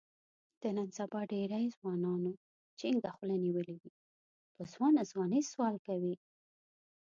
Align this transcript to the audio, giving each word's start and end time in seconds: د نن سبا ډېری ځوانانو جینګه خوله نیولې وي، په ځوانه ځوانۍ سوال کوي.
د 0.61 0.63
نن 0.77 0.89
سبا 0.97 1.19
ډېری 1.33 1.63
ځوانانو 1.75 2.31
جینګه 2.79 3.11
خوله 3.15 3.35
نیولې 3.45 3.75
وي، 3.81 3.91
په 4.55 4.63
ځوانه 4.73 5.01
ځوانۍ 5.11 5.41
سوال 5.51 5.75
کوي. 5.87 6.15